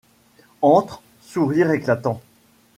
Entre, 0.63 1.03
sourire 1.21 1.69
éclatant; 1.73 2.23